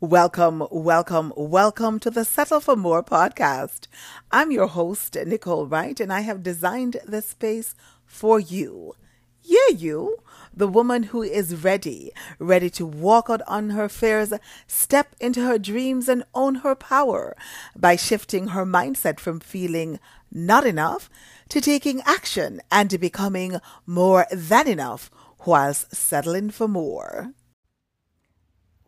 Welcome, 0.00 0.64
welcome, 0.70 1.32
welcome 1.36 1.98
to 1.98 2.08
the 2.08 2.24
Settle 2.24 2.60
for 2.60 2.76
More 2.76 3.02
podcast. 3.02 3.88
I'm 4.30 4.52
your 4.52 4.68
host, 4.68 5.16
Nicole 5.26 5.66
Wright, 5.66 5.98
and 5.98 6.12
I 6.12 6.20
have 6.20 6.44
designed 6.44 6.98
this 7.04 7.30
space 7.30 7.74
for 8.06 8.38
you. 8.38 8.94
Yeah, 9.42 9.74
you, 9.76 10.18
the 10.54 10.68
woman 10.68 11.04
who 11.04 11.24
is 11.24 11.64
ready, 11.64 12.12
ready 12.38 12.70
to 12.70 12.86
walk 12.86 13.28
out 13.28 13.42
on 13.48 13.70
her 13.70 13.88
fears, 13.88 14.32
step 14.68 15.16
into 15.18 15.44
her 15.44 15.58
dreams, 15.58 16.08
and 16.08 16.22
own 16.32 16.56
her 16.56 16.76
power 16.76 17.36
by 17.74 17.96
shifting 17.96 18.48
her 18.48 18.64
mindset 18.64 19.18
from 19.18 19.40
feeling 19.40 19.98
not 20.30 20.64
enough 20.64 21.10
to 21.48 21.60
taking 21.60 22.02
action 22.02 22.60
and 22.70 22.88
to 22.90 22.98
becoming 22.98 23.60
more 23.84 24.26
than 24.30 24.68
enough 24.68 25.10
whilst 25.44 25.92
settling 25.92 26.50
for 26.50 26.68
more. 26.68 27.32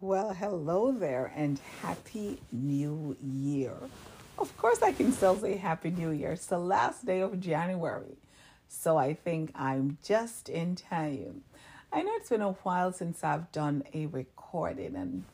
Well, 0.03 0.33
hello 0.33 0.93
there 0.93 1.31
and 1.37 1.61
happy 1.83 2.41
new 2.51 3.19
year. 3.23 3.75
Of 4.39 4.57
course, 4.57 4.81
I 4.81 4.93
can 4.93 5.13
still 5.13 5.37
say 5.37 5.59
happy 5.59 5.91
new 5.91 6.11
year. 6.11 6.33
It's 6.33 6.47
the 6.47 6.57
last 6.57 7.05
day 7.05 7.21
of 7.21 7.39
January. 7.39 8.17
So 8.67 8.97
I 8.97 9.13
think 9.13 9.53
I'm 9.55 9.99
just 10.03 10.49
in 10.49 10.75
time. 10.75 11.43
I 11.93 12.01
know 12.01 12.13
it's 12.15 12.31
been 12.31 12.41
a 12.41 12.53
while 12.53 12.95
since 12.95 13.23
I've 13.23 13.53
done 13.53 13.83
a 13.93 14.07
recording 14.07 14.97
and 14.97 15.25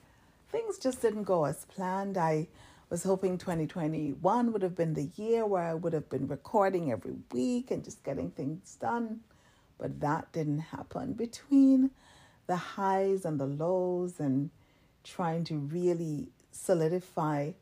things 0.51 0.79
just 0.79 1.01
didn't 1.01 1.25
go 1.25 1.45
as 1.45 1.65
planned. 1.67 2.19
I 2.19 2.49
was 2.91 3.05
hoping 3.05 3.39
2021 3.39 4.53
would 4.53 4.63
have 4.63 4.75
been 4.75 4.95
the 4.95 5.11
year 5.15 5.47
where 5.47 5.63
I 5.63 5.75
would 5.75 5.93
have 5.93 6.11
been 6.11 6.27
recording 6.27 6.91
every 6.91 7.15
week 7.31 7.71
and 7.71 7.85
just 7.85 8.03
getting 8.03 8.33
things 8.33 8.77
done. 8.81 9.21
But 9.79 10.01
that 10.01 10.33
didn't 10.33 10.59
happen. 10.59 11.13
Between 11.13 11.93
the 12.47 12.57
highs 12.57 13.25
and 13.25 13.41
the 13.41 13.47
lows 13.47 14.21
and 14.21 14.51
trying 15.03 15.45
to 15.45 15.59
really 15.59 16.29
solidify 16.51 17.53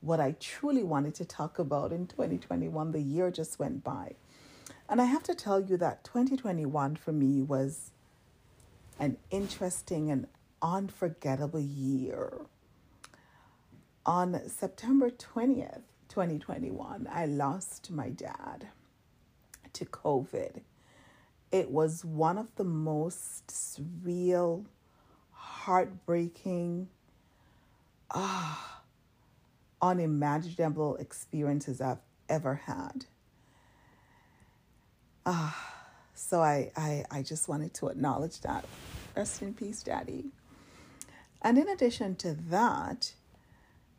what 0.00 0.20
I 0.20 0.32
truly 0.40 0.82
wanted 0.82 1.14
to 1.16 1.24
talk 1.24 1.58
about 1.58 1.92
in 1.92 2.06
2021. 2.06 2.92
The 2.92 3.00
year 3.00 3.30
just 3.30 3.58
went 3.58 3.84
by. 3.84 4.14
And 4.88 5.00
I 5.00 5.04
have 5.04 5.22
to 5.24 5.34
tell 5.34 5.60
you 5.60 5.76
that 5.76 6.04
2021 6.04 6.96
for 6.96 7.12
me 7.12 7.42
was 7.42 7.90
an 8.98 9.16
interesting 9.30 10.10
and 10.10 10.26
unforgettable 10.60 11.60
year. 11.60 12.32
On 14.04 14.40
September 14.48 15.10
20th, 15.10 15.82
2021, 16.08 17.08
I 17.10 17.26
lost 17.26 17.90
my 17.90 18.08
dad 18.08 18.68
to 19.74 19.84
COVID. 19.84 20.62
It 21.52 21.70
was 21.70 22.04
one 22.04 22.38
of 22.38 22.54
the 22.54 22.64
most 22.64 23.48
surreal, 23.48 24.66
heartbreaking, 25.32 26.88
ah, 28.10 28.82
unimaginable 29.82 30.96
experiences 30.96 31.80
I've 31.80 31.98
ever 32.28 32.54
had. 32.54 33.06
Ah, 35.26 35.74
so 36.14 36.40
I, 36.40 36.70
I, 36.76 37.04
I 37.10 37.22
just 37.22 37.48
wanted 37.48 37.74
to 37.74 37.88
acknowledge 37.88 38.40
that. 38.42 38.64
Rest 39.16 39.42
in 39.42 39.54
peace, 39.54 39.82
Daddy. 39.82 40.26
And 41.42 41.58
in 41.58 41.68
addition 41.68 42.14
to 42.16 42.34
that, 42.50 43.14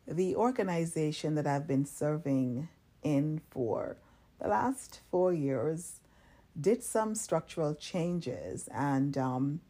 the 0.06 0.36
organization 0.36 1.34
that 1.34 1.46
I've 1.46 1.66
been 1.66 1.84
serving 1.84 2.68
in 3.02 3.40
for 3.50 3.96
the 4.40 4.48
last 4.48 5.00
four 5.10 5.32
years 5.32 6.00
did 6.60 6.82
some 6.82 7.14
structural 7.14 7.74
changes. 7.74 8.68
And 8.72 9.16
um, 9.16 9.60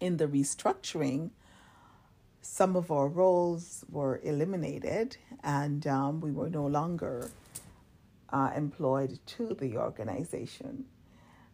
in 0.00 0.16
the 0.16 0.26
restructuring, 0.26 1.30
some 2.42 2.76
of 2.76 2.90
our 2.90 3.06
roles 3.06 3.84
were 3.90 4.20
eliminated 4.22 5.16
and 5.42 5.86
um, 5.86 6.20
we 6.20 6.32
were 6.32 6.48
no 6.48 6.66
longer 6.66 7.30
uh, 8.30 8.50
employed 8.56 9.18
to 9.26 9.54
the 9.54 9.76
organization. 9.76 10.86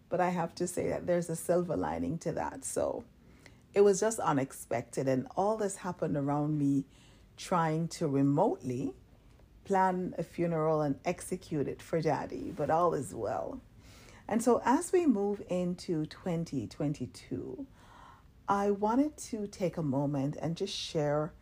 But 0.09 0.21
I 0.21 0.31
have 0.31 0.55
to 0.57 0.67
say 0.67 0.89
that 0.89 1.07
there's 1.07 1.29
a 1.29 1.37
silver 1.37 1.77
lining 1.77 2.19
to 2.19 2.33
that. 2.33 2.65
So 2.65 3.05
it 3.75 3.81
was 3.81 4.01
just 4.01 4.19
unexpected. 4.21 5.09
And 5.09 5.27
all 5.37 5.57
this 5.57 5.77
happened 5.77 6.17
around 6.17 6.59
me 6.59 6.85
trying 7.37 7.89
to 7.89 8.07
remotely 8.07 8.95
plan 9.65 10.15
a 10.17 10.23
funeral 10.23 10.81
and 10.81 10.99
execute 11.05 11.67
it 11.67 11.83
for 11.83 12.01
daddy, 12.01 12.53
but 12.57 12.71
all 12.71 12.95
is 12.95 13.15
well. 13.15 13.61
And 14.29 14.43
so 14.43 14.61
as 14.65 14.93
we 14.93 15.07
move 15.07 15.43
into 15.49 16.07
2022, 16.07 17.67
I 18.49 18.71
wanted 18.71 19.17
to 19.17 19.47
take 19.47 19.77
a 19.77 19.83
moment 19.83 20.37
and 20.41 20.57
just 20.57 20.75
share 20.75 21.33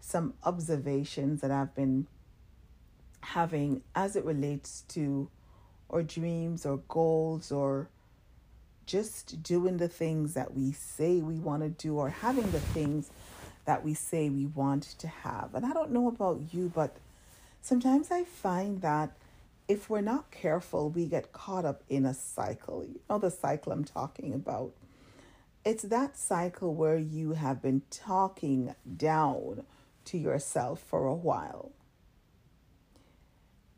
some 0.00 0.34
observations 0.44 1.40
that 1.40 1.50
I've 1.50 1.74
been 1.74 2.06
having 3.20 3.82
as 3.94 4.16
it 4.16 4.24
relates 4.24 4.82
to 4.88 5.28
or 5.88 6.02
dreams 6.02 6.64
or 6.64 6.78
goals 6.88 7.50
or 7.50 7.88
just 8.86 9.42
doing 9.42 9.76
the 9.76 9.88
things 9.88 10.34
that 10.34 10.54
we 10.54 10.72
say 10.72 11.20
we 11.20 11.38
want 11.38 11.62
to 11.62 11.68
do 11.68 11.98
or 11.98 12.08
having 12.08 12.50
the 12.50 12.60
things 12.60 13.10
that 13.66 13.84
we 13.84 13.92
say 13.92 14.30
we 14.30 14.46
want 14.46 14.82
to 14.98 15.08
have. 15.08 15.54
And 15.54 15.66
I 15.66 15.72
don't 15.72 15.90
know 15.90 16.08
about 16.08 16.40
you, 16.52 16.72
but 16.74 16.96
sometimes 17.60 18.10
I 18.10 18.24
find 18.24 18.80
that 18.80 19.12
if 19.68 19.90
we're 19.90 20.00
not 20.00 20.30
careful, 20.30 20.88
we 20.88 21.06
get 21.06 21.32
caught 21.32 21.66
up 21.66 21.82
in 21.88 22.06
a 22.06 22.14
cycle. 22.14 22.84
You 22.84 23.00
know 23.08 23.18
the 23.18 23.30
cycle 23.30 23.70
I'm 23.70 23.84
talking 23.84 24.32
about. 24.32 24.72
It's 25.64 25.82
that 25.84 26.16
cycle 26.16 26.74
where 26.74 26.96
you 26.96 27.32
have 27.32 27.60
been 27.60 27.82
talking 27.90 28.74
down 28.96 29.64
to 30.06 30.16
yourself 30.16 30.80
for 30.80 31.06
a 31.06 31.14
while. 31.14 31.72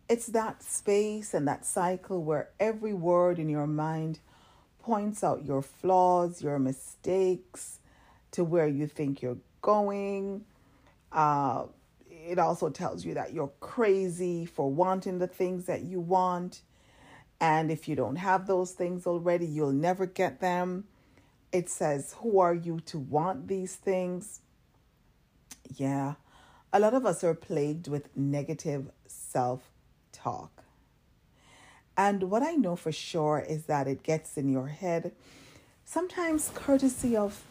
It's 0.08 0.26
that 0.26 0.62
space 0.62 1.34
and 1.34 1.46
that 1.48 1.66
cycle 1.66 2.22
where 2.22 2.50
every 2.60 2.92
word 2.92 3.38
in 3.40 3.48
your 3.48 3.66
mind 3.66 4.20
points 4.80 5.24
out 5.24 5.44
your 5.44 5.62
flaws, 5.62 6.42
your 6.42 6.58
mistakes, 6.58 7.80
to 8.32 8.44
where 8.44 8.68
you 8.68 8.86
think 8.86 9.22
you're 9.22 9.38
going. 9.60 10.44
Uh, 11.10 11.64
it 12.26 12.38
also 12.38 12.68
tells 12.68 13.04
you 13.04 13.14
that 13.14 13.32
you're 13.32 13.52
crazy 13.60 14.44
for 14.44 14.70
wanting 14.70 15.18
the 15.18 15.26
things 15.26 15.66
that 15.66 15.82
you 15.82 16.00
want. 16.00 16.62
And 17.40 17.70
if 17.70 17.88
you 17.88 17.96
don't 17.96 18.16
have 18.16 18.46
those 18.46 18.72
things 18.72 19.06
already, 19.06 19.46
you'll 19.46 19.72
never 19.72 20.06
get 20.06 20.40
them. 20.40 20.84
It 21.52 21.68
says, 21.68 22.14
Who 22.18 22.38
are 22.38 22.54
you 22.54 22.80
to 22.86 22.98
want 22.98 23.48
these 23.48 23.76
things? 23.76 24.40
Yeah, 25.74 26.14
a 26.72 26.80
lot 26.80 26.94
of 26.94 27.06
us 27.06 27.24
are 27.24 27.34
plagued 27.34 27.88
with 27.88 28.14
negative 28.16 28.90
self 29.06 29.70
talk. 30.12 30.64
And 31.96 32.24
what 32.30 32.42
I 32.42 32.52
know 32.52 32.76
for 32.76 32.92
sure 32.92 33.44
is 33.46 33.64
that 33.66 33.86
it 33.86 34.02
gets 34.02 34.36
in 34.36 34.48
your 34.48 34.68
head, 34.68 35.12
sometimes 35.84 36.50
courtesy 36.54 37.16
of 37.16 37.42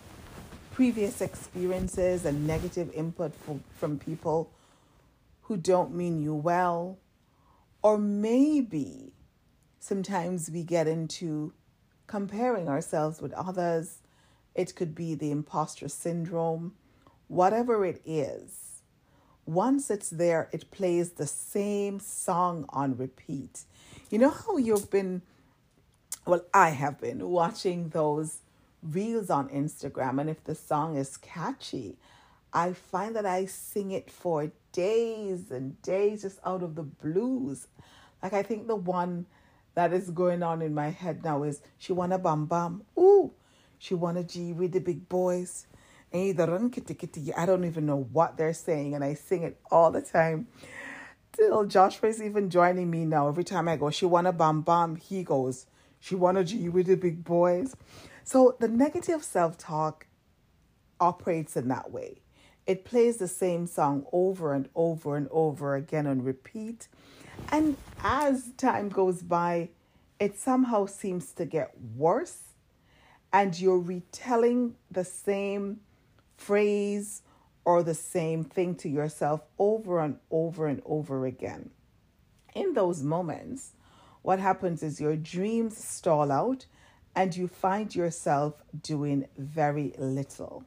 previous 0.71 1.21
experiences 1.21 2.25
and 2.25 2.47
negative 2.47 2.91
input 2.93 3.33
from, 3.35 3.63
from 3.77 3.99
people 3.99 4.49
who 5.49 5.57
don't 5.57 5.93
mean 5.93 6.21
you 6.21 6.33
well. 6.33 6.99
Or 7.81 7.97
maybe 7.97 9.13
sometimes 9.79 10.49
we 10.51 10.63
get 10.63 10.87
into 10.87 11.53
comparing 12.05 12.69
ourselves 12.69 13.19
with 13.19 13.33
others. 13.33 13.97
It 14.53 14.75
could 14.75 14.93
be 14.93 15.15
the 15.15 15.31
imposter 15.31 15.89
syndrome, 15.89 16.75
whatever 17.27 17.83
it 17.83 17.99
is. 18.05 18.83
Once 19.47 19.89
it's 19.89 20.11
there, 20.11 20.49
it 20.53 20.69
plays 20.69 21.13
the 21.13 21.25
same 21.25 21.99
song 21.99 22.65
on 22.69 22.95
repeat. 22.95 23.63
You 24.11 24.19
know 24.19 24.29
how 24.29 24.57
you've 24.57 24.91
been, 24.91 25.23
well, 26.27 26.45
I 26.53 26.69
have 26.69 27.01
been 27.01 27.27
watching 27.27 27.89
those 27.89 28.41
reels 28.83 29.31
on 29.31 29.49
Instagram, 29.49 30.21
and 30.21 30.29
if 30.29 30.43
the 30.43 30.53
song 30.53 30.95
is 30.95 31.17
catchy, 31.17 31.97
I 32.53 32.73
find 32.73 33.15
that 33.15 33.25
I 33.25 33.45
sing 33.45 33.91
it 33.91 34.09
for 34.09 34.51
days 34.71 35.51
and 35.51 35.79
days 35.81 36.23
just 36.23 36.39
out 36.45 36.63
of 36.63 36.75
the 36.75 36.83
blues. 36.83 37.67
Like 38.23 38.33
I 38.33 38.43
think 38.43 38.67
the 38.67 38.75
one 38.75 39.27
that 39.75 39.93
is 39.93 40.09
going 40.09 40.43
on 40.43 40.61
in 40.61 40.73
my 40.73 40.89
head 40.89 41.23
now 41.23 41.43
is 41.43 41.61
she 41.77 41.93
wanna 41.93 42.17
bam 42.17 42.45
bam. 42.45 42.83
Ooh, 42.97 43.31
she 43.77 43.93
wanna 43.93 44.23
G 44.23 44.51
with 44.51 44.71
the 44.71 44.79
big 44.79 45.07
boys. 45.07 45.67
I 46.11 46.33
don't 46.33 47.65
even 47.65 47.85
know 47.85 48.07
what 48.11 48.35
they're 48.35 48.53
saying, 48.53 48.95
and 48.95 49.03
I 49.03 49.13
sing 49.13 49.43
it 49.43 49.59
all 49.69 49.91
the 49.91 50.01
time. 50.01 50.47
Till 51.33 51.65
Joshua 51.65 52.09
is 52.09 52.21
even 52.21 52.49
joining 52.49 52.89
me 52.89 53.05
now. 53.05 53.27
Every 53.27 53.43
time 53.43 53.67
I 53.67 53.77
go, 53.77 53.91
she 53.91 54.07
wanna 54.07 54.33
bam 54.33 54.61
bam, 54.61 54.95
he 54.95 55.23
goes, 55.23 55.67
she 55.99 56.15
wanna 56.15 56.43
G 56.43 56.67
with 56.67 56.87
the 56.87 56.95
big 56.95 57.23
boys. 57.23 57.75
So 58.23 58.57
the 58.59 58.67
negative 58.67 59.23
self 59.23 59.57
talk 59.57 60.07
operates 60.99 61.55
in 61.55 61.67
that 61.67 61.91
way. 61.91 62.21
It 62.69 62.85
plays 62.85 63.17
the 63.17 63.27
same 63.27 63.65
song 63.65 64.05
over 64.13 64.53
and 64.53 64.69
over 64.75 65.17
and 65.17 65.27
over 65.31 65.73
again 65.73 66.05
on 66.05 66.21
repeat. 66.21 66.87
And 67.51 67.75
as 68.03 68.51
time 68.57 68.89
goes 68.89 69.23
by, 69.23 69.69
it 70.19 70.37
somehow 70.37 70.85
seems 70.85 71.31
to 71.31 71.45
get 71.45 71.73
worse. 71.97 72.43
And 73.33 73.59
you're 73.59 73.79
retelling 73.79 74.75
the 74.91 75.03
same 75.03 75.79
phrase 76.37 77.23
or 77.65 77.81
the 77.81 77.95
same 77.95 78.43
thing 78.43 78.75
to 78.75 78.87
yourself 78.87 79.41
over 79.57 79.99
and 79.99 80.19
over 80.29 80.67
and 80.67 80.83
over 80.85 81.25
again. 81.25 81.71
In 82.53 82.75
those 82.75 83.01
moments, 83.01 83.71
what 84.21 84.37
happens 84.37 84.83
is 84.83 85.01
your 85.01 85.15
dreams 85.15 85.75
stall 85.83 86.31
out 86.31 86.67
and 87.15 87.35
you 87.35 87.47
find 87.47 87.95
yourself 87.95 88.61
doing 88.79 89.25
very 89.39 89.95
little. 89.97 90.65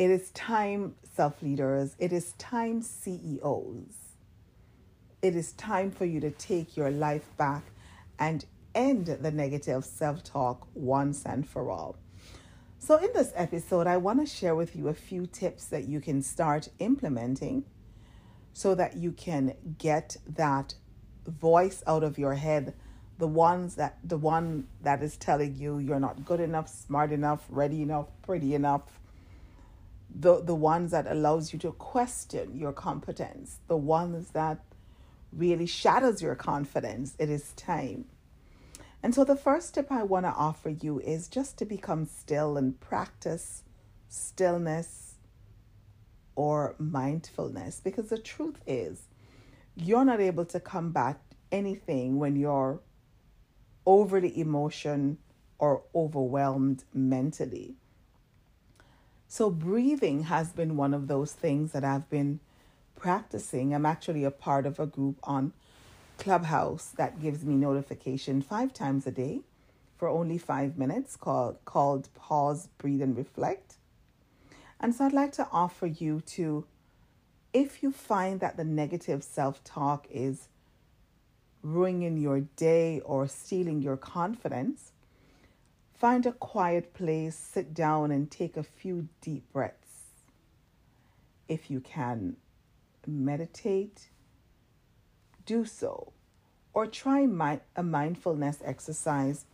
It 0.00 0.10
is 0.10 0.30
time, 0.30 0.94
self 1.14 1.42
leaders, 1.42 1.94
it 1.98 2.10
is 2.10 2.32
time, 2.38 2.80
CEOs. 2.80 4.16
It 5.20 5.36
is 5.36 5.52
time 5.52 5.90
for 5.90 6.06
you 6.06 6.20
to 6.20 6.30
take 6.30 6.74
your 6.74 6.90
life 6.90 7.28
back 7.36 7.64
and 8.18 8.46
end 8.74 9.08
the 9.08 9.30
negative 9.30 9.84
self 9.84 10.24
talk 10.24 10.66
once 10.72 11.26
and 11.26 11.46
for 11.46 11.70
all. 11.70 11.96
So, 12.78 12.96
in 12.96 13.10
this 13.12 13.34
episode, 13.36 13.86
I 13.86 13.98
want 13.98 14.20
to 14.20 14.26
share 14.26 14.54
with 14.54 14.74
you 14.74 14.88
a 14.88 14.94
few 14.94 15.26
tips 15.26 15.66
that 15.66 15.86
you 15.86 16.00
can 16.00 16.22
start 16.22 16.70
implementing 16.78 17.64
so 18.54 18.74
that 18.76 18.96
you 18.96 19.12
can 19.12 19.54
get 19.76 20.16
that 20.26 20.76
voice 21.26 21.82
out 21.86 22.04
of 22.04 22.18
your 22.18 22.36
head 22.36 22.72
the 23.18 23.26
ones 23.26 23.74
that 23.74 23.98
the 24.02 24.16
one 24.16 24.66
that 24.80 25.02
is 25.02 25.18
telling 25.18 25.54
you 25.54 25.78
you're 25.78 26.00
not 26.00 26.24
good 26.24 26.40
enough 26.40 26.70
smart 26.70 27.12
enough 27.12 27.44
ready 27.50 27.82
enough 27.82 28.06
pretty 28.22 28.54
enough 28.54 28.99
the 30.20 30.42
the 30.42 30.54
ones 30.54 30.90
that 30.90 31.06
allows 31.06 31.52
you 31.52 31.58
to 31.58 31.72
question 31.72 32.56
your 32.56 32.72
competence 32.72 33.58
the 33.68 33.76
ones 33.76 34.30
that 34.30 34.60
really 35.32 35.66
shatters 35.66 36.20
your 36.20 36.34
confidence 36.34 37.14
it 37.18 37.30
is 37.30 37.52
time 37.52 38.04
and 39.02 39.14
so 39.14 39.24
the 39.24 39.36
first 39.36 39.74
tip 39.74 39.90
i 39.90 40.02
want 40.02 40.26
to 40.26 40.32
offer 40.32 40.70
you 40.70 41.00
is 41.00 41.28
just 41.28 41.56
to 41.56 41.64
become 41.64 42.04
still 42.04 42.56
and 42.56 42.78
practice 42.80 43.62
stillness 44.08 45.14
or 46.34 46.74
mindfulness 46.78 47.80
because 47.80 48.08
the 48.08 48.18
truth 48.18 48.60
is 48.66 49.08
you're 49.76 50.04
not 50.04 50.20
able 50.20 50.44
to 50.44 50.60
combat 50.60 51.20
anything 51.52 52.18
when 52.18 52.36
you're 52.36 52.80
overly 53.86 54.38
emotion 54.38 55.18
or 55.58 55.82
overwhelmed 55.94 56.84
mentally. 56.94 57.76
So, 59.32 59.48
breathing 59.48 60.24
has 60.24 60.50
been 60.50 60.76
one 60.76 60.92
of 60.92 61.06
those 61.06 61.32
things 61.32 61.70
that 61.70 61.84
I've 61.84 62.10
been 62.10 62.40
practicing. 62.96 63.72
I'm 63.72 63.86
actually 63.86 64.24
a 64.24 64.30
part 64.32 64.66
of 64.66 64.80
a 64.80 64.86
group 64.86 65.20
on 65.22 65.52
Clubhouse 66.18 66.86
that 66.96 67.22
gives 67.22 67.44
me 67.44 67.54
notification 67.54 68.42
five 68.42 68.74
times 68.74 69.06
a 69.06 69.12
day 69.12 69.42
for 69.96 70.08
only 70.08 70.36
five 70.36 70.76
minutes 70.76 71.14
called, 71.14 71.64
called 71.64 72.08
Pause, 72.16 72.70
Breathe, 72.76 73.02
and 73.02 73.16
Reflect. 73.16 73.76
And 74.80 74.92
so, 74.96 75.04
I'd 75.04 75.12
like 75.12 75.30
to 75.34 75.46
offer 75.52 75.86
you 75.86 76.22
to, 76.22 76.64
if 77.52 77.84
you 77.84 77.92
find 77.92 78.40
that 78.40 78.56
the 78.56 78.64
negative 78.64 79.22
self 79.22 79.62
talk 79.62 80.08
is 80.10 80.48
ruining 81.62 82.18
your 82.18 82.40
day 82.40 82.98
or 83.04 83.28
stealing 83.28 83.80
your 83.80 83.96
confidence, 83.96 84.90
find 86.00 86.24
a 86.24 86.32
quiet 86.32 86.94
place, 86.94 87.36
sit 87.36 87.74
down, 87.74 88.10
and 88.10 88.30
take 88.30 88.56
a 88.56 88.62
few 88.62 89.08
deep 89.20 89.44
breaths. 89.52 89.76
If 91.46 91.70
you 91.70 91.80
can 91.80 92.36
meditate, 93.06 94.08
do 95.44 95.66
so, 95.66 96.12
or 96.72 96.86
try 96.86 97.28
a 97.76 97.82
mindfulness 97.82 98.62
exercise 98.64 99.44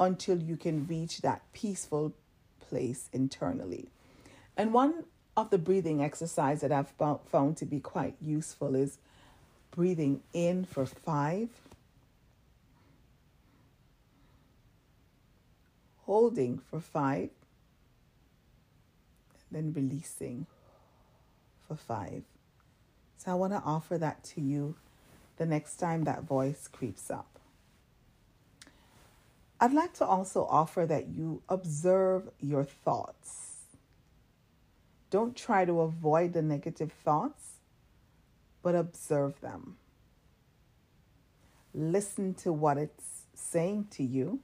until 0.00 0.38
you 0.38 0.56
can 0.56 0.86
reach 0.86 1.20
that 1.20 1.42
peaceful 1.52 2.14
place 2.60 3.10
internally. 3.12 3.90
And 4.56 4.72
one 4.72 5.04
of 5.36 5.50
the 5.50 5.58
breathing 5.58 6.02
exercise 6.02 6.62
that 6.62 6.72
I've 6.72 6.92
found 7.30 7.58
to 7.58 7.66
be 7.66 7.80
quite 7.80 8.14
useful 8.22 8.74
is 8.74 8.98
breathing 9.70 10.22
in 10.32 10.64
for 10.64 10.86
five, 10.86 11.50
holding 16.14 16.58
for 16.70 16.78
five, 16.78 17.28
and 19.50 19.50
then 19.50 19.72
releasing 19.72 20.46
for 21.66 21.74
five. 21.74 22.22
So 23.16 23.32
I 23.32 23.34
want 23.34 23.52
to 23.52 23.60
offer 23.64 23.98
that 23.98 24.22
to 24.34 24.40
you 24.40 24.76
the 25.38 25.44
next 25.44 25.74
time 25.74 26.04
that 26.04 26.22
voice 26.22 26.68
creeps 26.68 27.10
up. 27.10 27.40
I'd 29.58 29.72
like 29.72 29.92
to 29.94 30.04
also 30.04 30.46
offer 30.48 30.86
that 30.86 31.08
you 31.08 31.42
observe 31.48 32.30
your 32.40 32.62
thoughts. 32.62 33.62
Don't 35.10 35.36
try 35.36 35.64
to 35.64 35.80
avoid 35.80 36.32
the 36.32 36.42
negative 36.42 36.92
thoughts 36.92 37.54
but 38.62 38.76
observe 38.76 39.40
them. 39.40 39.78
Listen 41.74 42.34
to 42.34 42.52
what 42.52 42.78
it's 42.78 43.22
saying 43.34 43.88
to 43.90 44.04
you. 44.04 44.38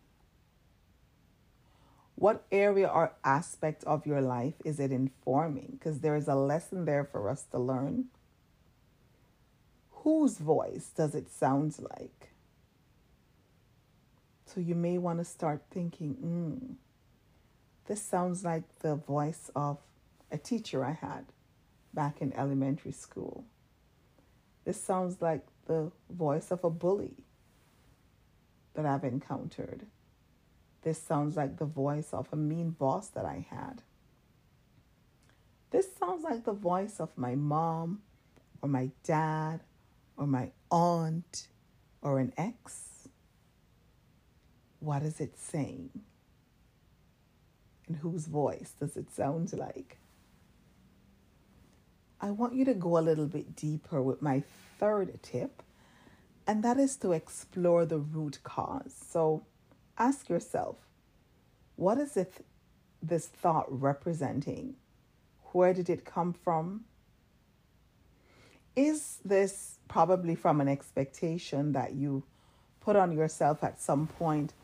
What 2.20 2.44
area 2.52 2.86
or 2.86 3.14
aspect 3.24 3.82
of 3.84 4.04
your 4.04 4.20
life 4.20 4.52
is 4.62 4.78
it 4.78 4.92
informing? 4.92 5.78
Because 5.78 6.00
there 6.00 6.16
is 6.16 6.28
a 6.28 6.34
lesson 6.34 6.84
there 6.84 7.02
for 7.02 7.30
us 7.30 7.44
to 7.44 7.58
learn. 7.58 8.08
Whose 10.02 10.36
voice 10.36 10.90
does 10.94 11.14
it 11.14 11.32
sound 11.32 11.78
like? 11.78 12.32
So 14.44 14.60
you 14.60 14.74
may 14.74 14.98
want 14.98 15.18
to 15.20 15.24
start 15.24 15.62
thinking, 15.70 16.12
hmm, 16.12 16.74
this 17.86 18.02
sounds 18.02 18.44
like 18.44 18.64
the 18.80 18.96
voice 18.96 19.50
of 19.56 19.78
a 20.30 20.36
teacher 20.36 20.84
I 20.84 20.92
had 20.92 21.24
back 21.94 22.20
in 22.20 22.34
elementary 22.34 22.92
school. 22.92 23.46
This 24.66 24.78
sounds 24.78 25.22
like 25.22 25.46
the 25.64 25.90
voice 26.10 26.50
of 26.50 26.64
a 26.64 26.70
bully 26.70 27.24
that 28.74 28.84
I've 28.84 29.04
encountered. 29.04 29.86
This 30.82 31.00
sounds 31.00 31.36
like 31.36 31.58
the 31.58 31.66
voice 31.66 32.12
of 32.12 32.28
a 32.32 32.36
mean 32.36 32.70
boss 32.70 33.08
that 33.08 33.24
I 33.24 33.46
had. 33.50 33.82
This 35.70 35.86
sounds 35.98 36.24
like 36.24 36.44
the 36.44 36.52
voice 36.52 36.98
of 37.00 37.16
my 37.16 37.34
mom 37.34 38.00
or 38.62 38.68
my 38.68 38.90
dad 39.04 39.60
or 40.16 40.26
my 40.26 40.50
aunt 40.70 41.48
or 42.02 42.18
an 42.18 42.32
ex. 42.36 43.08
What 44.80 45.02
is 45.02 45.20
it 45.20 45.38
saying? 45.38 45.90
And 47.86 47.96
whose 47.98 48.26
voice 48.26 48.72
does 48.78 48.96
it 48.96 49.10
sound 49.10 49.52
like? 49.52 49.98
I 52.20 52.30
want 52.30 52.54
you 52.54 52.64
to 52.66 52.74
go 52.74 52.98
a 52.98 53.00
little 53.00 53.26
bit 53.26 53.56
deeper 53.56 54.02
with 54.02 54.20
my 54.20 54.42
third 54.78 55.22
tip, 55.22 55.62
and 56.46 56.62
that 56.62 56.78
is 56.78 56.96
to 56.96 57.12
explore 57.12 57.86
the 57.86 57.98
root 57.98 58.38
cause. 58.42 58.94
So 59.10 59.44
ask 60.00 60.28
yourself, 60.28 60.76
what 61.76 61.98
is 61.98 62.16
it 62.16 62.44
this 63.02 63.26
thought 63.26 63.66
representing? 63.68 64.74
Where 65.52 65.74
did 65.74 65.88
it 65.90 66.04
come 66.04 66.32
from? 66.32 66.84
Is 68.74 69.18
this 69.24 69.78
probably 69.88 70.34
from 70.34 70.60
an 70.60 70.68
expectation 70.68 71.72
that 71.72 71.92
you 71.92 72.24
put 72.80 72.96
on 72.96 73.12
yourself 73.12 73.62
at 73.62 73.80
some 73.80 74.06
point, 74.06 74.54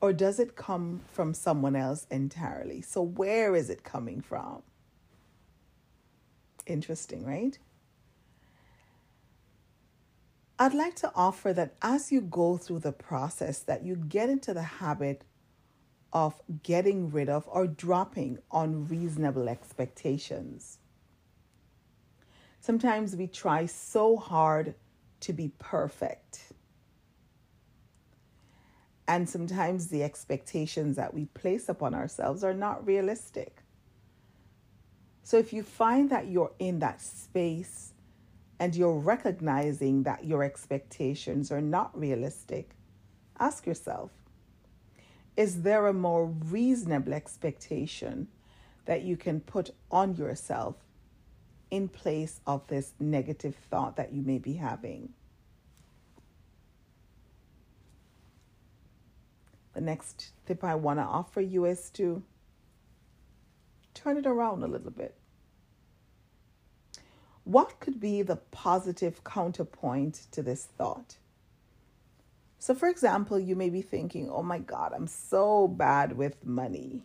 or 0.00 0.12
does 0.12 0.40
it 0.40 0.56
come 0.56 1.02
from 1.12 1.32
someone 1.32 1.76
else 1.76 2.06
entirely? 2.10 2.82
So, 2.82 3.02
where 3.02 3.54
is 3.54 3.70
it 3.70 3.84
coming 3.84 4.20
from? 4.20 4.62
Interesting, 6.66 7.24
right? 7.24 7.56
I'd 10.62 10.74
like 10.74 10.94
to 10.96 11.10
offer 11.16 11.52
that 11.54 11.74
as 11.82 12.12
you 12.12 12.20
go 12.20 12.56
through 12.56 12.78
the 12.78 12.92
process 12.92 13.58
that 13.58 13.82
you 13.84 13.96
get 13.96 14.30
into 14.30 14.54
the 14.54 14.62
habit 14.62 15.24
of 16.12 16.40
getting 16.62 17.10
rid 17.10 17.28
of 17.28 17.48
or 17.48 17.66
dropping 17.66 18.38
unreasonable 18.52 19.48
expectations. 19.48 20.78
Sometimes 22.60 23.16
we 23.16 23.26
try 23.26 23.66
so 23.66 24.16
hard 24.16 24.76
to 25.22 25.32
be 25.32 25.50
perfect. 25.58 26.52
And 29.08 29.28
sometimes 29.28 29.88
the 29.88 30.04
expectations 30.04 30.94
that 30.94 31.12
we 31.12 31.24
place 31.24 31.68
upon 31.68 31.92
ourselves 31.92 32.44
are 32.44 32.54
not 32.54 32.86
realistic. 32.86 33.64
So 35.24 35.38
if 35.38 35.52
you 35.52 35.64
find 35.64 36.08
that 36.10 36.28
you're 36.28 36.52
in 36.60 36.78
that 36.78 37.00
space 37.00 37.91
and 38.62 38.76
you're 38.76 38.94
recognizing 38.94 40.04
that 40.04 40.24
your 40.24 40.44
expectations 40.44 41.50
are 41.50 41.60
not 41.60 41.90
realistic, 41.98 42.76
ask 43.40 43.66
yourself 43.66 44.12
is 45.36 45.62
there 45.62 45.88
a 45.88 45.92
more 45.92 46.26
reasonable 46.26 47.12
expectation 47.12 48.28
that 48.84 49.02
you 49.02 49.16
can 49.16 49.40
put 49.40 49.70
on 49.90 50.14
yourself 50.14 50.76
in 51.72 51.88
place 51.88 52.40
of 52.46 52.64
this 52.68 52.92
negative 53.00 53.56
thought 53.68 53.96
that 53.96 54.12
you 54.12 54.22
may 54.22 54.38
be 54.38 54.52
having? 54.52 55.12
The 59.72 59.80
next 59.80 60.34
tip 60.46 60.62
I 60.62 60.76
want 60.76 61.00
to 61.00 61.04
offer 61.04 61.40
you 61.40 61.64
is 61.64 61.90
to 61.94 62.22
turn 63.92 64.18
it 64.18 64.26
around 64.26 64.62
a 64.62 64.68
little 64.68 64.92
bit. 64.92 65.16
What 67.44 67.80
could 67.80 67.98
be 67.98 68.22
the 68.22 68.36
positive 68.36 69.24
counterpoint 69.24 70.26
to 70.30 70.42
this 70.42 70.64
thought? 70.64 71.16
So, 72.58 72.74
for 72.74 72.88
example, 72.88 73.40
you 73.40 73.56
may 73.56 73.70
be 73.70 73.82
thinking, 73.82 74.30
oh 74.30 74.42
my 74.42 74.60
God, 74.60 74.92
I'm 74.94 75.08
so 75.08 75.66
bad 75.66 76.16
with 76.16 76.46
money. 76.46 77.02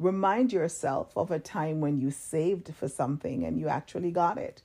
Remind 0.00 0.52
yourself 0.52 1.12
of 1.16 1.30
a 1.30 1.38
time 1.38 1.80
when 1.80 2.00
you 2.00 2.10
saved 2.10 2.74
for 2.74 2.88
something 2.88 3.44
and 3.44 3.60
you 3.60 3.68
actually 3.68 4.10
got 4.10 4.38
it. 4.38 4.62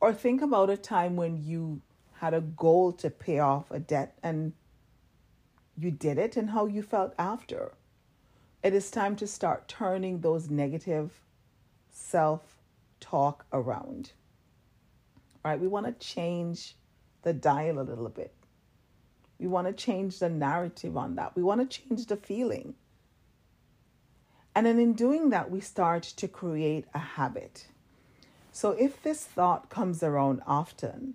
Or 0.00 0.12
think 0.12 0.42
about 0.42 0.68
a 0.68 0.76
time 0.76 1.14
when 1.14 1.44
you 1.44 1.80
had 2.14 2.34
a 2.34 2.40
goal 2.40 2.92
to 2.94 3.08
pay 3.08 3.38
off 3.38 3.70
a 3.70 3.78
debt 3.78 4.18
and 4.22 4.52
you 5.78 5.92
did 5.92 6.18
it 6.18 6.36
and 6.36 6.50
how 6.50 6.66
you 6.66 6.82
felt 6.82 7.14
after. 7.18 7.72
It 8.64 8.74
is 8.74 8.90
time 8.90 9.14
to 9.16 9.26
start 9.26 9.68
turning 9.68 10.20
those 10.20 10.50
negative 10.50 11.20
self 11.90 12.53
talk 13.04 13.44
around. 13.52 14.12
Right? 15.44 15.60
We 15.60 15.68
want 15.68 15.86
to 15.86 16.06
change 16.06 16.76
the 17.22 17.34
dial 17.34 17.78
a 17.78 17.82
little 17.82 18.08
bit. 18.08 18.34
We 19.38 19.46
want 19.46 19.66
to 19.66 19.72
change 19.72 20.18
the 20.18 20.30
narrative 20.30 20.96
on 20.96 21.16
that. 21.16 21.36
We 21.36 21.42
want 21.42 21.60
to 21.60 21.80
change 21.80 22.06
the 22.06 22.16
feeling. 22.16 22.74
And 24.54 24.66
then 24.66 24.78
in 24.78 24.94
doing 24.94 25.30
that, 25.30 25.50
we 25.50 25.60
start 25.60 26.04
to 26.04 26.28
create 26.28 26.86
a 26.94 26.98
habit. 26.98 27.66
So 28.52 28.70
if 28.70 29.02
this 29.02 29.24
thought 29.24 29.68
comes 29.68 30.02
around 30.02 30.40
often, 30.46 31.14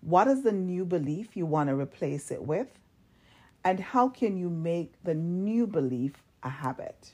what 0.00 0.26
is 0.26 0.42
the 0.42 0.52
new 0.52 0.84
belief 0.84 1.36
you 1.36 1.46
want 1.46 1.68
to 1.68 1.76
replace 1.76 2.30
it 2.30 2.42
with? 2.42 2.68
And 3.62 3.78
how 3.78 4.08
can 4.08 4.36
you 4.36 4.48
make 4.50 4.94
the 5.04 5.14
new 5.14 5.66
belief 5.66 6.14
a 6.42 6.48
habit? 6.48 7.12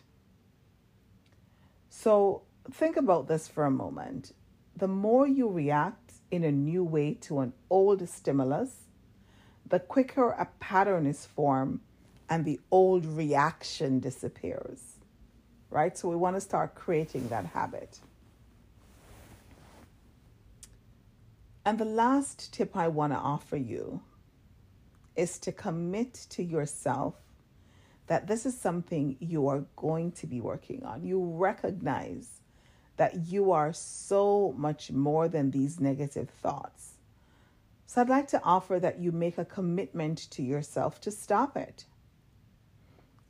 So 1.90 2.42
think 2.72 2.96
about 2.96 3.28
this 3.28 3.48
for 3.48 3.64
a 3.64 3.70
moment. 3.70 4.32
The 4.76 4.88
more 4.88 5.26
you 5.26 5.48
react 5.48 6.12
in 6.30 6.44
a 6.44 6.52
new 6.52 6.84
way 6.84 7.14
to 7.22 7.40
an 7.40 7.52
old 7.70 8.08
stimulus, 8.08 8.70
the 9.68 9.80
quicker 9.80 10.30
a 10.30 10.48
pattern 10.60 11.06
is 11.06 11.26
formed 11.26 11.80
and 12.28 12.44
the 12.44 12.60
old 12.70 13.06
reaction 13.06 14.00
disappears. 14.00 14.96
Right? 15.70 15.96
So 15.96 16.08
we 16.08 16.16
want 16.16 16.36
to 16.36 16.40
start 16.40 16.74
creating 16.74 17.28
that 17.28 17.46
habit. 17.46 18.00
And 21.64 21.78
the 21.78 21.84
last 21.84 22.52
tip 22.54 22.76
I 22.76 22.88
want 22.88 23.12
to 23.12 23.18
offer 23.18 23.56
you 23.56 24.00
is 25.16 25.38
to 25.40 25.52
commit 25.52 26.14
to 26.30 26.42
yourself 26.42 27.14
that 28.06 28.26
this 28.26 28.46
is 28.46 28.58
something 28.58 29.16
you 29.20 29.48
are 29.48 29.64
going 29.76 30.12
to 30.12 30.26
be 30.26 30.40
working 30.40 30.84
on. 30.84 31.04
You 31.04 31.22
recognize 31.22 32.40
that 32.98 33.28
you 33.28 33.52
are 33.52 33.72
so 33.72 34.54
much 34.58 34.90
more 34.90 35.28
than 35.28 35.50
these 35.50 35.80
negative 35.80 36.28
thoughts. 36.28 36.96
So 37.86 38.02
I'd 38.02 38.08
like 38.08 38.28
to 38.28 38.42
offer 38.42 38.78
that 38.80 38.98
you 38.98 39.12
make 39.12 39.38
a 39.38 39.44
commitment 39.44 40.30
to 40.32 40.42
yourself 40.42 41.00
to 41.02 41.10
stop 41.10 41.56
it. 41.56 41.86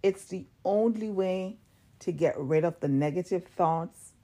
It's 0.03 0.25
the 0.25 0.47
only 0.65 1.11
way 1.11 1.59
to 2.01 2.13
get 2.13 2.37
rid 2.39 2.65
of 2.65 2.81
the 2.81 2.89
negative 2.89 3.45
thoughts. 3.45 4.15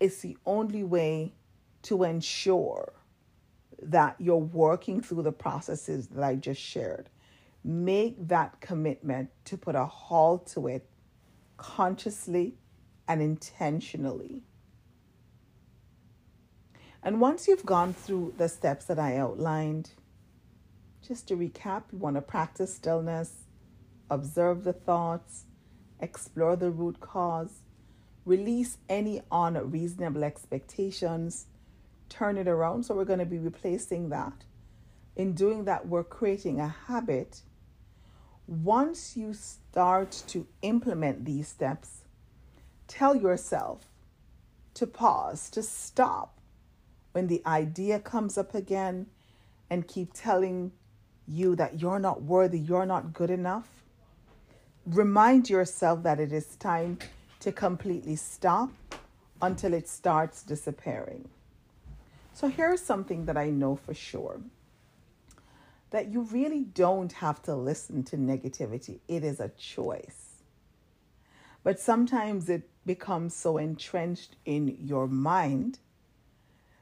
It's 0.00 0.20
the 0.20 0.36
only 0.44 0.82
way 0.82 1.34
to 1.82 2.02
ensure 2.02 2.92
that 3.80 4.16
you're 4.18 4.36
working 4.36 5.00
through 5.00 5.22
the 5.22 5.32
processes 5.32 6.08
that 6.08 6.24
I 6.24 6.34
just 6.34 6.60
shared. 6.60 7.08
Make 7.62 8.28
that 8.28 8.60
commitment 8.60 9.30
to 9.44 9.56
put 9.56 9.76
a 9.76 9.86
halt 9.86 10.48
to 10.48 10.66
it 10.66 10.88
consciously 11.58 12.54
and 13.06 13.20
intentionally. 13.20 14.44
And 17.02 17.20
once 17.20 17.46
you've 17.46 17.66
gone 17.66 17.92
through 17.92 18.34
the 18.38 18.48
steps 18.48 18.86
that 18.86 18.98
I 18.98 19.16
outlined, 19.16 19.90
just 21.06 21.28
to 21.28 21.36
recap, 21.36 21.84
you 21.92 21.98
want 21.98 22.16
to 22.16 22.22
practice 22.22 22.74
stillness, 22.74 23.44
observe 24.10 24.64
the 24.64 24.72
thoughts, 24.72 25.44
explore 26.00 26.56
the 26.56 26.70
root 26.70 27.00
cause, 27.00 27.62
release 28.24 28.78
any 28.88 29.22
unreasonable 29.30 30.24
expectations, 30.24 31.46
turn 32.08 32.36
it 32.36 32.48
around. 32.48 32.84
So, 32.84 32.94
we're 32.94 33.04
going 33.04 33.18
to 33.20 33.26
be 33.26 33.38
replacing 33.38 34.08
that. 34.10 34.44
In 35.16 35.34
doing 35.34 35.64
that, 35.64 35.88
we're 35.88 36.04
creating 36.04 36.60
a 36.60 36.68
habit 36.68 37.42
once 38.48 39.14
you 39.14 39.34
start 39.34 40.10
to 40.26 40.46
implement 40.62 41.26
these 41.26 41.46
steps, 41.46 42.00
tell 42.86 43.14
yourself 43.14 43.84
to 44.72 44.86
pause, 44.86 45.50
to 45.50 45.62
stop 45.62 46.38
when 47.12 47.26
the 47.26 47.42
idea 47.44 47.98
comes 47.98 48.38
up 48.38 48.54
again 48.54 49.06
and 49.68 49.86
keep 49.86 50.14
telling 50.14 50.72
you 51.26 51.54
that 51.56 51.78
you're 51.78 51.98
not 51.98 52.22
worthy, 52.22 52.58
you're 52.58 52.86
not 52.86 53.12
good 53.12 53.28
enough. 53.28 53.68
Remind 54.86 55.50
yourself 55.50 56.02
that 56.04 56.18
it 56.18 56.32
is 56.32 56.56
time 56.56 56.98
to 57.40 57.52
completely 57.52 58.16
stop 58.16 58.70
until 59.42 59.74
it 59.74 59.86
starts 59.86 60.42
disappearing. 60.42 61.28
So 62.32 62.48
here's 62.48 62.80
something 62.80 63.26
that 63.26 63.36
I 63.36 63.50
know 63.50 63.76
for 63.76 63.92
sure 63.92 64.40
that 65.90 66.08
you 66.12 66.22
really 66.22 66.64
don't 66.64 67.12
have 67.12 67.42
to 67.42 67.54
listen 67.54 68.04
to 68.04 68.16
negativity. 68.16 69.00
It 69.08 69.24
is 69.24 69.40
a 69.40 69.48
choice. 69.48 70.42
But 71.62 71.80
sometimes 71.80 72.48
it 72.48 72.68
becomes 72.86 73.34
so 73.34 73.58
entrenched 73.58 74.36
in 74.44 74.76
your 74.80 75.06
mind 75.06 75.78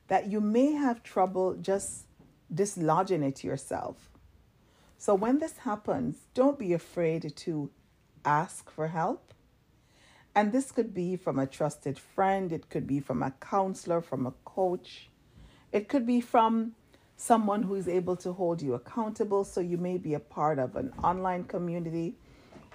that 0.08 0.30
you 0.30 0.40
may 0.40 0.72
have 0.72 1.02
trouble 1.02 1.54
just 1.54 2.06
dislodging 2.52 3.22
it 3.22 3.42
yourself. 3.42 4.10
So 4.98 5.14
when 5.14 5.38
this 5.38 5.58
happens, 5.58 6.26
don't 6.34 6.58
be 6.58 6.72
afraid 6.72 7.34
to 7.36 7.70
ask 8.24 8.70
for 8.70 8.88
help. 8.88 9.34
And 10.34 10.52
this 10.52 10.70
could 10.70 10.92
be 10.92 11.16
from 11.16 11.38
a 11.38 11.46
trusted 11.46 11.98
friend, 11.98 12.52
it 12.52 12.68
could 12.68 12.86
be 12.86 13.00
from 13.00 13.22
a 13.22 13.30
counselor, 13.30 14.00
from 14.00 14.26
a 14.26 14.34
coach, 14.44 15.08
it 15.72 15.88
could 15.88 16.06
be 16.06 16.20
from 16.20 16.72
someone 17.16 17.62
who 17.62 17.74
is 17.74 17.88
able 17.88 18.16
to 18.16 18.32
hold 18.32 18.60
you 18.60 18.74
accountable. 18.74 19.44
So 19.44 19.60
you 19.60 19.78
may 19.78 19.96
be 19.98 20.14
a 20.14 20.20
part 20.20 20.58
of 20.58 20.76
an 20.76 20.92
online 21.02 21.44
community 21.44 22.16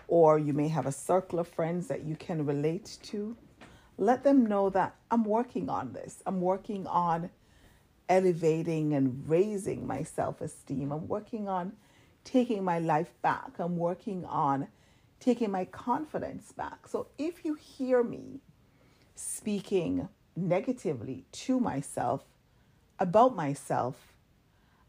or 0.07 0.37
you 0.37 0.51
may 0.51 0.67
have 0.67 0.85
a 0.85 0.91
circle 0.91 1.39
of 1.39 1.47
friends 1.47 1.87
that 1.87 2.03
you 2.03 2.15
can 2.15 2.45
relate 2.45 2.97
to. 3.03 3.37
Let 3.97 4.23
them 4.23 4.45
know 4.45 4.69
that 4.71 4.95
I'm 5.09 5.23
working 5.23 5.69
on 5.69 5.93
this. 5.93 6.23
I'm 6.25 6.41
working 6.41 6.87
on 6.87 7.29
elevating 8.09 8.93
and 8.93 9.23
raising 9.29 9.85
my 9.87 10.03
self 10.03 10.41
esteem. 10.41 10.91
I'm 10.91 11.07
working 11.07 11.47
on 11.47 11.73
taking 12.23 12.63
my 12.63 12.79
life 12.79 13.13
back. 13.21 13.59
I'm 13.59 13.77
working 13.77 14.25
on 14.25 14.67
taking 15.19 15.51
my 15.51 15.65
confidence 15.65 16.51
back. 16.51 16.87
So 16.87 17.07
if 17.17 17.45
you 17.45 17.53
hear 17.53 18.03
me 18.03 18.41
speaking 19.15 20.09
negatively 20.35 21.25
to 21.31 21.59
myself, 21.59 22.23
about 22.99 23.35
myself, 23.35 24.10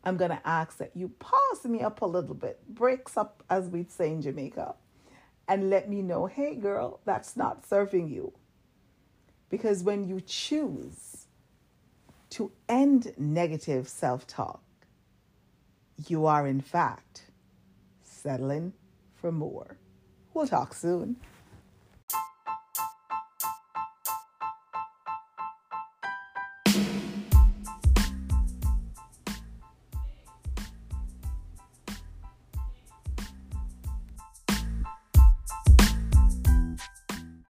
I'm 0.04 0.16
going 0.16 0.30
to 0.30 0.40
ask 0.46 0.78
that 0.78 0.92
you 0.94 1.08
pause 1.18 1.64
me 1.64 1.80
up 1.80 2.02
a 2.02 2.06
little 2.06 2.34
bit, 2.34 2.60
breaks 2.68 3.16
up, 3.16 3.42
as 3.48 3.68
we'd 3.68 3.90
say 3.90 4.10
in 4.10 4.22
Jamaica, 4.22 4.74
and 5.46 5.70
let 5.70 5.88
me 5.88 6.02
know, 6.02 6.26
hey, 6.26 6.54
girl, 6.54 7.00
that's 7.04 7.36
not 7.36 7.66
serving 7.66 8.08
you. 8.08 8.32
Because 9.48 9.82
when 9.82 10.08
you 10.08 10.20
choose 10.20 11.26
to 12.30 12.50
end 12.68 13.12
negative 13.18 13.88
self 13.88 14.26
talk, 14.26 14.62
you 16.08 16.26
are 16.26 16.46
in 16.46 16.60
fact 16.60 17.24
settling 18.02 18.72
for 19.14 19.30
more. 19.30 19.76
We'll 20.34 20.46
talk 20.46 20.74
soon. 20.74 21.16